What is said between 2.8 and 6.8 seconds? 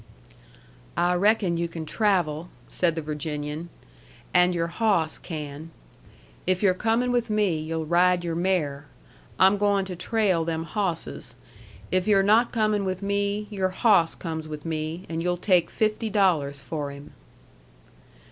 the Virginian. "And your hawss can. If you're